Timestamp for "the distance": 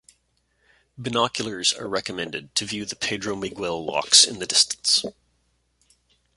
4.39-5.05